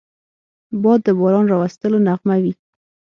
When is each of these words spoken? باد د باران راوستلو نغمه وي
باد 0.83 0.99
د 1.05 1.09
باران 1.19 1.45
راوستلو 1.53 1.97
نغمه 2.07 2.35
وي 2.43 2.53